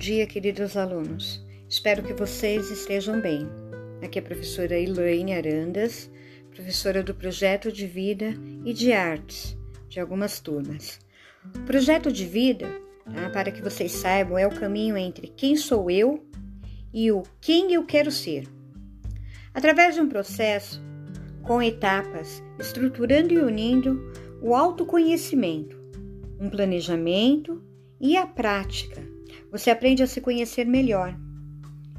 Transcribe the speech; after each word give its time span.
dia, 0.00 0.26
queridos 0.26 0.78
alunos. 0.78 1.44
Espero 1.68 2.02
que 2.02 2.14
vocês 2.14 2.70
estejam 2.70 3.20
bem. 3.20 3.46
Aqui 4.02 4.18
é 4.18 4.22
a 4.22 4.24
professora 4.24 4.74
Elaine 4.74 5.34
Arandas, 5.34 6.10
professora 6.54 7.02
do 7.02 7.14
Projeto 7.14 7.70
de 7.70 7.86
Vida 7.86 8.32
e 8.64 8.72
de 8.72 8.94
Artes 8.94 9.54
de 9.90 10.00
algumas 10.00 10.40
turmas. 10.40 10.98
O 11.54 11.64
projeto 11.66 12.10
de 12.10 12.24
vida, 12.24 12.66
tá, 13.12 13.28
para 13.28 13.52
que 13.52 13.60
vocês 13.60 13.92
saibam, 13.92 14.38
é 14.38 14.46
o 14.46 14.58
caminho 14.58 14.96
entre 14.96 15.28
quem 15.28 15.54
sou 15.54 15.90
eu 15.90 16.24
e 16.94 17.12
o 17.12 17.22
quem 17.38 17.74
eu 17.74 17.84
quero 17.84 18.10
ser. 18.10 18.48
Através 19.52 19.96
de 19.96 20.00
um 20.00 20.08
processo 20.08 20.82
com 21.42 21.60
etapas, 21.60 22.42
estruturando 22.58 23.34
e 23.34 23.38
unindo 23.38 24.10
o 24.40 24.54
autoconhecimento, 24.54 25.78
um 26.40 26.48
planejamento 26.48 27.62
e 28.00 28.16
a 28.16 28.26
prática 28.26 29.19
você 29.50 29.70
aprende 29.70 30.02
a 30.02 30.06
se 30.06 30.20
conhecer 30.20 30.64
melhor, 30.64 31.16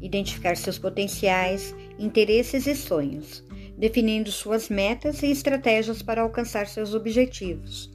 identificar 0.00 0.56
seus 0.56 0.78
potenciais, 0.78 1.74
interesses 1.98 2.66
e 2.66 2.74
sonhos, 2.74 3.42
definindo 3.76 4.30
suas 4.30 4.68
metas 4.68 5.22
e 5.22 5.30
estratégias 5.30 6.02
para 6.02 6.22
alcançar 6.22 6.66
seus 6.66 6.94
objetivos. 6.94 7.90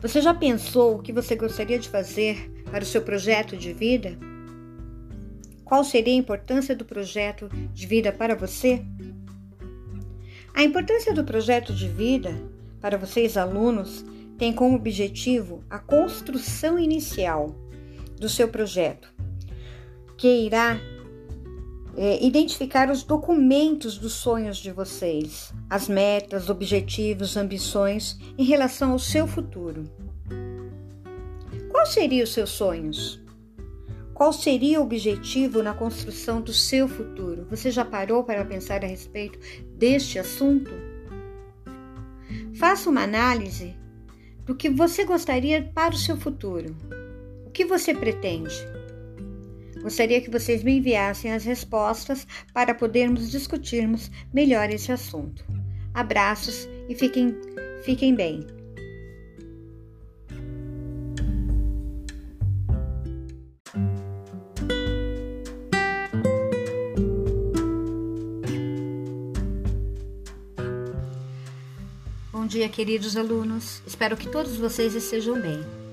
Você 0.00 0.20
já 0.20 0.34
pensou 0.34 0.96
o 0.96 1.02
que 1.02 1.12
você 1.12 1.36
gostaria 1.36 1.78
de 1.78 1.88
fazer 1.88 2.50
para 2.70 2.82
o 2.82 2.86
seu 2.86 3.02
projeto 3.02 3.56
de 3.56 3.72
vida? 3.72 4.18
Qual 5.64 5.82
seria 5.82 6.12
a 6.12 6.16
importância 6.16 6.76
do 6.76 6.84
projeto 6.84 7.48
de 7.72 7.86
vida 7.86 8.12
para 8.12 8.34
você? 8.34 8.84
A 10.52 10.62
importância 10.62 11.12
do 11.14 11.24
projeto 11.24 11.72
de 11.72 11.88
vida 11.88 12.34
para 12.80 12.98
vocês 12.98 13.36
alunos 13.36 14.04
tem 14.36 14.52
como 14.52 14.76
objetivo 14.76 15.64
a 15.70 15.78
construção 15.78 16.78
inicial 16.78 17.63
do 18.24 18.28
seu 18.30 18.48
projeto, 18.48 19.12
que 20.16 20.46
irá 20.46 20.80
é, 21.94 22.24
identificar 22.24 22.90
os 22.90 23.02
documentos 23.02 23.98
dos 23.98 24.14
sonhos 24.14 24.56
de 24.56 24.72
vocês, 24.72 25.52
as 25.68 25.88
metas, 25.88 26.48
objetivos, 26.48 27.36
ambições 27.36 28.18
em 28.38 28.44
relação 28.44 28.92
ao 28.92 28.98
seu 28.98 29.26
futuro. 29.26 29.84
Quais 31.70 31.90
seriam 31.90 32.24
os 32.24 32.32
seus 32.32 32.48
sonhos? 32.48 33.22
Qual 34.14 34.32
seria 34.32 34.80
o 34.80 34.84
objetivo 34.84 35.62
na 35.62 35.74
construção 35.74 36.40
do 36.40 36.54
seu 36.54 36.88
futuro? 36.88 37.46
Você 37.50 37.70
já 37.70 37.84
parou 37.84 38.24
para 38.24 38.42
pensar 38.46 38.82
a 38.82 38.88
respeito 38.88 39.38
deste 39.76 40.18
assunto? 40.18 40.70
Faça 42.54 42.88
uma 42.88 43.02
análise 43.02 43.76
do 44.46 44.54
que 44.54 44.70
você 44.70 45.04
gostaria 45.04 45.70
para 45.74 45.94
o 45.94 45.98
seu 45.98 46.16
futuro 46.16 46.74
que 47.54 47.64
você 47.64 47.94
pretende? 47.94 48.52
Gostaria 49.80 50.20
que 50.20 50.30
vocês 50.30 50.64
me 50.64 50.78
enviassem 50.78 51.32
as 51.32 51.44
respostas 51.44 52.26
para 52.52 52.74
podermos 52.74 53.30
discutirmos 53.30 54.10
melhor 54.32 54.70
esse 54.70 54.90
assunto. 54.90 55.44
Abraços 55.94 56.68
e 56.88 56.94
fiquem, 56.96 57.34
fiquem 57.84 58.14
bem. 58.14 58.44
Bom 72.32 72.46
dia, 72.46 72.68
queridos 72.68 73.16
alunos. 73.16 73.80
Espero 73.86 74.16
que 74.16 74.28
todos 74.28 74.56
vocês 74.56 74.94
estejam 74.94 75.40
bem. 75.40 75.83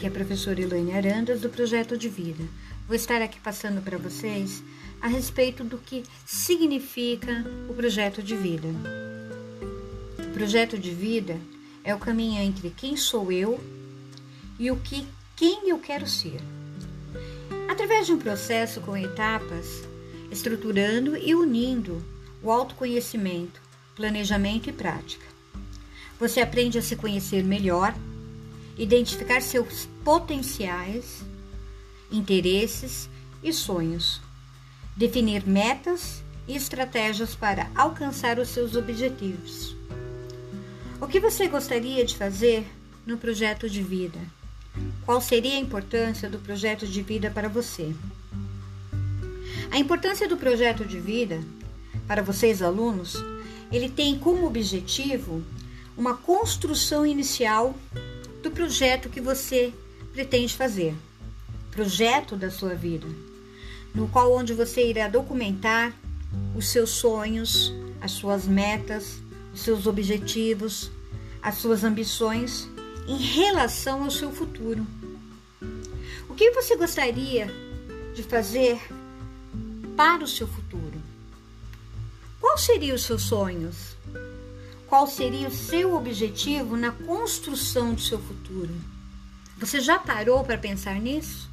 Aqui 0.00 0.06
é 0.06 0.08
a 0.08 0.12
professora 0.12 0.58
Elaine 0.58 0.94
Arandas, 0.94 1.42
do 1.42 1.50
Projeto 1.50 1.94
de 1.94 2.08
Vida. 2.08 2.42
Vou 2.86 2.96
estar 2.96 3.20
aqui 3.20 3.38
passando 3.38 3.82
para 3.82 3.98
vocês 3.98 4.64
a 4.98 5.06
respeito 5.06 5.62
do 5.62 5.76
que 5.76 6.04
significa 6.24 7.44
o 7.68 7.74
projeto 7.74 8.22
de 8.22 8.34
vida. 8.34 8.66
O 10.18 10.32
projeto 10.32 10.78
de 10.78 10.90
vida 10.90 11.38
é 11.84 11.94
o 11.94 11.98
caminho 11.98 12.40
entre 12.40 12.70
quem 12.70 12.96
sou 12.96 13.30
eu 13.30 13.60
e 14.58 14.70
o 14.70 14.76
que 14.76 15.06
quem 15.36 15.68
eu 15.68 15.78
quero 15.78 16.06
ser. 16.08 16.40
Através 17.68 18.06
de 18.06 18.14
um 18.14 18.18
processo 18.18 18.80
com 18.80 18.96
etapas, 18.96 19.82
estruturando 20.30 21.14
e 21.14 21.34
unindo 21.34 22.02
o 22.42 22.50
autoconhecimento, 22.50 23.60
planejamento 23.94 24.70
e 24.70 24.72
prática. 24.72 25.26
Você 26.18 26.40
aprende 26.40 26.78
a 26.78 26.82
se 26.82 26.96
conhecer 26.96 27.44
melhor 27.44 27.94
identificar 28.82 29.42
seus 29.42 29.86
potenciais, 30.02 31.22
interesses 32.10 33.10
e 33.42 33.52
sonhos, 33.52 34.22
definir 34.96 35.46
metas 35.46 36.22
e 36.48 36.56
estratégias 36.56 37.34
para 37.34 37.70
alcançar 37.74 38.38
os 38.38 38.48
seus 38.48 38.74
objetivos. 38.76 39.76
O 40.98 41.06
que 41.06 41.20
você 41.20 41.46
gostaria 41.46 42.06
de 42.06 42.16
fazer 42.16 42.66
no 43.06 43.18
projeto 43.18 43.68
de 43.68 43.82
vida? 43.82 44.18
Qual 45.04 45.20
seria 45.20 45.56
a 45.56 45.60
importância 45.60 46.30
do 46.30 46.38
projeto 46.38 46.86
de 46.86 47.02
vida 47.02 47.30
para 47.30 47.50
você? 47.50 47.94
A 49.70 49.78
importância 49.78 50.26
do 50.26 50.38
projeto 50.38 50.86
de 50.86 50.98
vida 50.98 51.42
para 52.06 52.22
vocês 52.22 52.62
alunos, 52.62 53.14
ele 53.70 53.90
tem 53.90 54.18
como 54.18 54.46
objetivo 54.46 55.44
uma 55.98 56.16
construção 56.16 57.04
inicial 57.04 57.74
do 58.42 58.50
projeto 58.50 59.08
que 59.08 59.20
você 59.20 59.72
pretende 60.12 60.54
fazer, 60.54 60.94
projeto 61.70 62.36
da 62.36 62.50
sua 62.50 62.74
vida, 62.74 63.06
no 63.94 64.08
qual 64.08 64.32
onde 64.32 64.54
você 64.54 64.88
irá 64.88 65.08
documentar 65.08 65.92
os 66.54 66.68
seus 66.68 66.90
sonhos, 66.90 67.72
as 68.00 68.12
suas 68.12 68.46
metas, 68.46 69.18
os 69.52 69.60
seus 69.60 69.86
objetivos, 69.86 70.90
as 71.42 71.56
suas 71.56 71.84
ambições 71.84 72.68
em 73.06 73.16
relação 73.16 74.04
ao 74.04 74.10
seu 74.10 74.30
futuro. 74.30 74.86
O 76.28 76.34
que 76.34 76.50
você 76.52 76.76
gostaria 76.76 77.48
de 78.14 78.22
fazer 78.22 78.80
para 79.96 80.24
o 80.24 80.28
seu 80.28 80.46
futuro? 80.46 81.00
Quais 82.40 82.62
seriam 82.62 82.96
os 82.96 83.02
seus 83.02 83.22
sonhos? 83.22 83.96
Qual 84.90 85.06
seria 85.06 85.46
o 85.46 85.52
seu 85.52 85.94
objetivo 85.94 86.76
na 86.76 86.90
construção 86.90 87.94
do 87.94 88.00
seu 88.00 88.18
futuro. 88.18 88.74
Você 89.56 89.80
já 89.80 90.00
parou 90.00 90.42
para 90.42 90.58
pensar 90.58 91.00
nisso? 91.00 91.48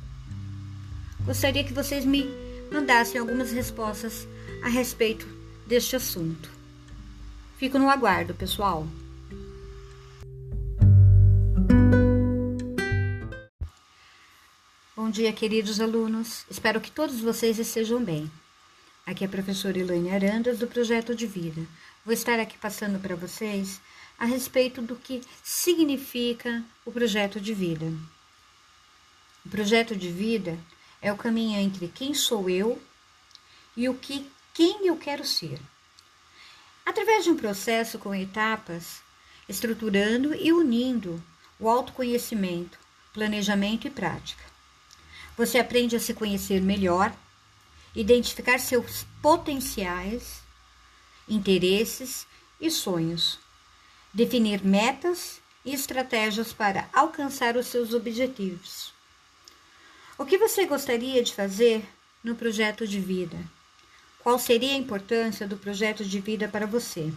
Gostaria 1.23 1.63
que 1.63 1.71
vocês 1.71 2.03
me 2.03 2.27
mandassem 2.71 3.21
algumas 3.21 3.51
respostas 3.51 4.27
a 4.63 4.67
respeito 4.67 5.27
deste 5.67 5.95
assunto. 5.95 6.49
Fico 7.57 7.77
no 7.77 7.91
aguardo, 7.91 8.33
pessoal. 8.33 8.87
Bom 14.95 15.11
dia, 15.11 15.31
queridos 15.31 15.79
alunos. 15.79 16.43
Espero 16.49 16.81
que 16.81 16.89
todos 16.89 17.21
vocês 17.21 17.59
estejam 17.59 18.03
bem. 18.03 18.31
Aqui 19.05 19.23
é 19.23 19.27
a 19.27 19.29
professora 19.29 19.77
Elaine 19.77 20.09
Arandas, 20.09 20.57
do 20.57 20.67
Projeto 20.67 21.15
de 21.15 21.27
Vida. 21.27 21.61
Vou 22.07 22.13
estar 22.13 22.39
aqui 22.39 22.57
passando 22.57 23.01
para 23.01 23.17
vocês 23.17 23.81
a 24.17 24.23
respeito 24.23 24.81
do 24.81 24.95
que 24.95 25.21
significa 25.43 26.63
o 26.85 26.91
projeto 26.93 27.37
de 27.37 27.53
vida. 27.53 27.91
O 29.45 29.49
projeto 29.49 29.93
de 29.93 30.09
vida 30.09 30.57
é 31.01 31.11
o 31.11 31.17
caminho 31.17 31.59
entre 31.59 31.89
quem 31.89 32.13
sou 32.13 32.49
eu 32.49 32.81
e 33.75 33.89
o 33.89 33.93
que 33.93 34.25
quem 34.53 34.87
eu 34.87 34.95
quero 34.95 35.25
ser. 35.25 35.59
Através 36.85 37.25
de 37.25 37.29
um 37.29 37.35
processo 37.35 37.99
com 37.99 38.15
etapas, 38.15 39.01
estruturando 39.49 40.33
e 40.33 40.53
unindo 40.53 41.21
o 41.59 41.67
autoconhecimento, 41.67 42.79
planejamento 43.11 43.85
e 43.85 43.89
prática. 43.89 44.45
Você 45.35 45.59
aprende 45.59 45.97
a 45.97 45.99
se 45.99 46.13
conhecer 46.13 46.61
melhor, 46.61 47.13
identificar 47.93 48.59
seus 48.59 49.05
potenciais 49.21 50.46
interesses 51.27 52.25
e 52.59 52.71
sonhos, 52.71 53.37
definir 54.13 54.63
metas 54.63 55.41
e 55.65 55.73
estratégias 55.73 56.53
para 56.53 56.89
alcançar 56.93 57.57
os 57.57 57.67
seus 57.67 57.93
objetivos. 57.93 58.93
O 60.17 60.25
que 60.25 60.37
você 60.37 60.65
gostaria 60.65 61.21
de 61.21 61.33
fazer 61.33 61.85
no 62.23 62.35
projeto 62.35 62.87
de 62.87 62.99
vida? 62.99 63.37
Qual 64.19 64.39
seria 64.39 64.71
a 64.73 64.77
importância 64.77 65.47
do 65.47 65.57
projeto 65.57 66.03
de 66.03 66.19
vida 66.19 66.47
para 66.47 66.65
você? 66.65 67.13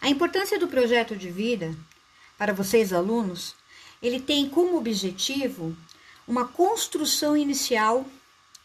A 0.00 0.08
importância 0.08 0.58
do 0.58 0.66
projeto 0.66 1.14
de 1.14 1.30
vida 1.30 1.76
para 2.38 2.54
vocês 2.54 2.92
alunos, 2.92 3.54
ele 4.02 4.18
tem 4.18 4.48
como 4.48 4.78
objetivo 4.78 5.76
uma 6.26 6.48
construção 6.48 7.36
inicial 7.36 8.06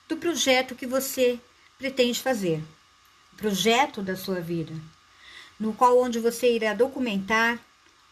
do 0.07 0.15
projeto 0.15 0.75
que 0.75 0.87
você 0.87 1.39
pretende 1.77 2.21
fazer 2.21 2.63
projeto 3.37 4.01
da 4.01 4.15
sua 4.15 4.39
vida, 4.39 4.73
no 5.59 5.73
qual 5.73 5.99
onde 5.99 6.19
você 6.19 6.53
irá 6.55 6.73
documentar 6.73 7.59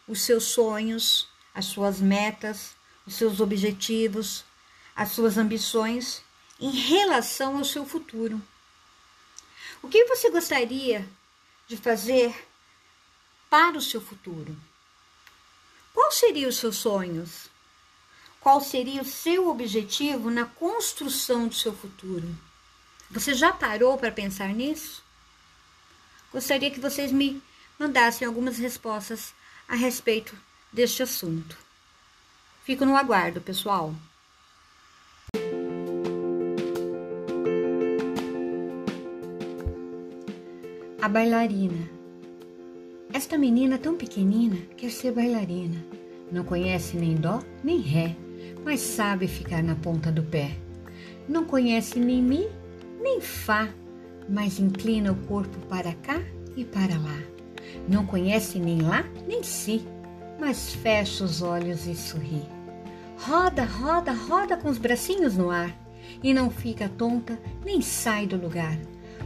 os 0.08 0.22
seus 0.22 0.46
sonhos, 0.46 1.28
as 1.54 1.66
suas 1.66 2.00
metas, 2.00 2.76
os 3.06 3.16
seus 3.16 3.40
objetivos, 3.40 4.44
as 4.96 5.12
suas 5.12 5.38
ambições 5.38 6.22
em 6.60 6.72
relação 6.72 7.58
ao 7.58 7.66
seu 7.66 7.86
futuro. 7.86 8.42
O 9.82 9.88
que 9.88 10.06
você 10.06 10.30
gostaria 10.30 11.08
de 11.68 11.76
fazer 11.78 12.48
para 13.50 13.78
o 13.78 13.82
seu 13.82 14.02
futuro? 14.02 14.56
Quais 15.94 16.16
seriam 16.16 16.50
os 16.50 16.58
seus 16.58 16.78
sonhos? 16.78 17.50
Qual 18.40 18.60
seria 18.60 19.02
o 19.02 19.06
seu 19.06 19.48
objetivo 19.50 20.30
na 20.30 20.46
construção 20.46 21.48
do 21.48 21.56
seu 21.56 21.74
futuro? 21.74 22.28
Você 23.10 23.34
já 23.34 23.54
parou 23.54 23.98
para 23.98 24.12
pensar 24.12 24.50
nisso? 24.50 25.04
Gostaria 26.34 26.72
que 26.72 26.80
vocês 26.80 27.12
me 27.12 27.40
mandassem 27.80 28.28
algumas 28.28 28.58
respostas 28.58 29.36
a 29.68 29.76
respeito 29.76 30.36
deste 30.72 31.04
assunto. 31.04 31.56
Fico 32.64 32.86
no 32.86 32.98
aguardo, 32.98 33.40
pessoal. 33.40 33.94
A 41.00 41.08
bailarina. 41.08 41.88
Esta 43.14 43.38
menina 43.38 43.78
tão 43.78 43.96
pequenina 43.96 44.58
quer 44.76 44.90
ser 44.90 45.12
bailarina. 45.12 45.86
Não 46.32 46.44
conhece 46.44 46.98
nem 46.98 47.14
dó 47.14 47.44
nem 47.64 47.80
ré, 47.80 48.16
mas 48.66 48.80
sabe 48.80 49.28
ficar 49.28 49.62
na 49.62 49.76
ponta 49.76 50.12
do 50.12 50.24
pé. 50.24 50.58
Não 51.30 51.46
conhece 51.46 52.00
nem 52.00 52.24
mi 52.24 52.50
nem 53.00 53.22
fá, 53.22 53.70
mas 54.28 54.60
inclina 54.60 55.12
o 55.12 55.16
corpo 55.16 55.58
para 55.68 55.94
cá 55.96 56.22
e 56.56 56.64
para 56.64 56.98
lá. 56.98 57.20
Não 57.88 58.06
conhece 58.06 58.60
nem 58.60 58.82
lá 58.82 59.04
nem 59.28 59.44
si, 59.44 59.86
mas 60.40 60.74
fecha 60.74 61.24
os 61.24 61.42
olhos 61.42 61.88
e 61.88 61.96
sorri. 61.96 62.44
Roda, 63.18 63.64
roda, 63.64 64.12
roda 64.12 64.58
com 64.58 64.70
os 64.70 64.78
bracinhos 64.78 65.38
no 65.38 65.50
ar 65.50 65.74
e 66.22 66.34
não 66.34 66.50
fica 66.50 66.90
tonta 66.90 67.40
nem 67.64 67.82
sai 67.82 68.28
do 68.28 68.38
lugar. 68.38 68.78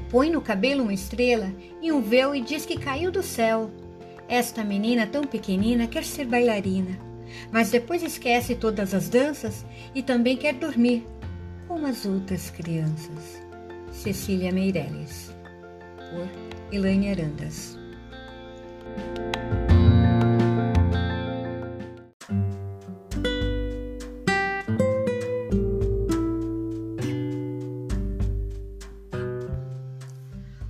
Põe 0.10 0.30
no 0.30 0.42
cabelo 0.42 0.84
uma 0.84 0.94
estrela 0.94 1.52
e 1.82 1.92
um 1.92 2.02
véu 2.02 2.34
e 2.34 2.42
diz 2.42 2.66
que 2.66 2.78
caiu 2.78 3.12
do 3.12 3.24
céu. 3.24 3.72
Esta 4.28 4.64
menina 4.64 5.08
tão 5.08 5.24
pequenina 5.24 5.88
quer 5.88 6.04
ser 6.04 6.26
bailarina, 6.26 6.98
mas 7.52 7.72
depois 7.72 8.04
esquece 8.04 8.56
todas 8.56 8.94
as 8.94 9.10
danças 9.10 9.66
e 9.96 10.02
também 10.02 10.38
quer 10.38 10.54
dormir, 10.54 11.06
como 11.68 11.88
as 11.88 12.06
outras 12.06 12.50
crianças. 12.50 13.47
Cecília 13.98 14.52
Meirelles, 14.52 15.34
por 16.12 16.30
Elaine 16.72 17.10
Arandas. 17.10 17.78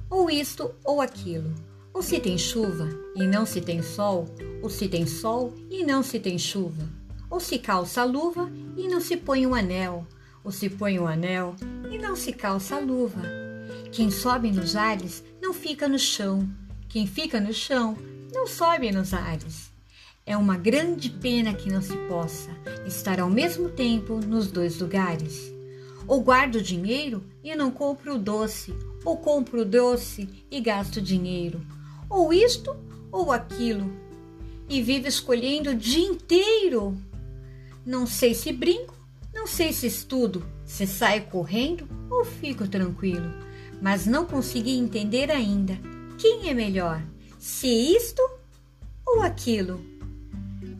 ou 0.09 0.31
isto 0.31 0.73
ou 0.83 1.01
aquilo. 1.01 1.53
Ou 1.93 2.01
se 2.01 2.19
tem 2.19 2.37
chuva 2.37 2.89
e 3.15 3.27
não 3.27 3.45
se 3.45 3.59
tem 3.59 3.81
sol, 3.81 4.25
ou 4.61 4.69
se 4.69 4.87
tem 4.87 5.05
sol 5.05 5.53
e 5.69 5.83
não 5.83 6.01
se 6.01 6.19
tem 6.19 6.37
chuva. 6.37 6.89
Ou 7.29 7.39
se 7.39 7.59
calça 7.59 8.01
a 8.01 8.05
luva 8.05 8.49
e 8.77 8.87
não 8.87 9.01
se 9.01 9.17
põe 9.17 9.45
um 9.45 9.53
anel, 9.53 10.07
ou 10.43 10.51
se 10.51 10.69
põe 10.69 10.97
um 10.97 11.07
anel 11.07 11.55
e 11.91 11.97
não 11.97 12.15
se 12.15 12.31
calça 12.33 12.75
a 12.75 12.79
luva. 12.79 13.21
Quem 13.91 14.11
sobe 14.11 14.51
nos 14.51 14.75
ares 14.75 15.23
não 15.41 15.53
fica 15.53 15.87
no 15.87 15.99
chão, 15.99 16.47
quem 16.89 17.05
fica 17.05 17.39
no 17.39 17.53
chão 17.53 17.97
não 18.33 18.47
sobe 18.47 18.91
nos 18.91 19.13
ares. 19.13 19.71
É 20.25 20.35
uma 20.35 20.57
grande 20.57 21.09
pena 21.09 21.53
que 21.53 21.71
não 21.71 21.81
se 21.81 21.95
possa 22.09 22.49
estar 22.85 23.19
ao 23.19 23.29
mesmo 23.29 23.69
tempo 23.69 24.19
nos 24.19 24.51
dois 24.51 24.79
lugares. 24.79 25.53
Ou 26.05 26.21
guardo 26.21 26.61
dinheiro 26.61 27.23
e 27.43 27.55
não 27.55 27.71
compro 27.71 28.15
o 28.15 28.19
doce, 28.19 28.73
ou 29.05 29.17
compro 29.17 29.61
o 29.61 29.65
doce 29.65 30.45
e 30.51 30.59
gasto 30.59 31.01
dinheiro, 31.01 31.65
ou 32.09 32.33
isto 32.33 32.75
ou 33.11 33.31
aquilo, 33.31 33.89
e 34.69 34.81
vivo 34.81 35.07
escolhendo 35.07 35.69
o 35.69 35.75
dia 35.75 36.05
inteiro. 36.05 36.97
Não 37.85 38.05
sei 38.05 38.33
se 38.33 38.51
brinco, 38.51 38.96
não 39.47 39.53
sei 39.53 39.71
se 39.71 39.87
estudo, 39.87 40.45
se 40.65 40.85
saio 40.85 41.23
correndo 41.27 41.87
ou 42.09 42.25
fico 42.25 42.67
tranquilo, 42.67 43.33
mas 43.81 44.05
não 44.05 44.25
consegui 44.25 44.77
entender 44.77 45.31
ainda 45.31 45.79
quem 46.17 46.49
é 46.49 46.53
melhor, 46.53 47.01
se 47.39 47.65
isto 47.65 48.21
ou 49.05 49.21
aquilo. 49.21 49.79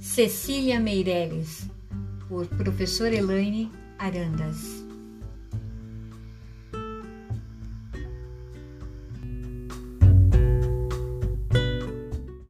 Cecília 0.01 0.81
Meirelles, 0.81 1.65
por 2.27 2.45
professor 2.45 3.13
Elaine 3.13 3.71
Arandas. 3.97 4.86